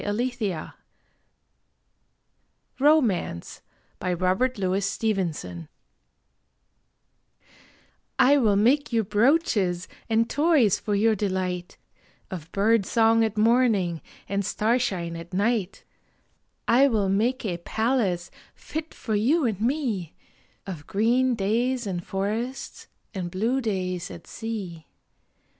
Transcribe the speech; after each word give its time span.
Walter 0.03 0.15
de 0.15 0.23
la 0.23 0.25
Mare 0.57 0.73
RAINBOW 2.79 2.79
GOLD 2.79 2.87
ROMANCE 2.89 3.61
I 8.19 8.35
WILL 8.37 8.55
make 8.55 8.91
you 8.91 9.03
brooches 9.03 9.87
and 10.09 10.27
toys 10.27 10.79
for 10.79 10.95
your 10.95 11.13
delight 11.15 11.77
Of 12.31 12.51
bird 12.51 12.87
song 12.87 13.23
at 13.23 13.37
morning 13.37 14.01
and 14.27 14.43
star 14.43 14.79
shine 14.79 15.15
at 15.15 15.35
night. 15.35 15.83
I 16.67 16.87
will 16.87 17.09
make 17.09 17.45
a 17.45 17.59
palace 17.59 18.31
fit 18.55 18.95
for 18.95 19.13
you 19.13 19.45
and 19.45 19.61
me, 19.61 20.15
Of 20.65 20.87
green 20.87 21.35
days 21.35 21.85
in 21.85 21.99
forests 21.99 22.87
and 23.13 23.29
blue 23.29 23.61
days 23.61 24.09
at 24.09 24.25
sea. 24.25 24.87